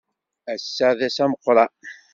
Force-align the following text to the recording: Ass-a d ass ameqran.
Ass-a 0.53 0.89
d 0.97 0.99
ass 1.07 1.17
ameqran. 1.23 1.71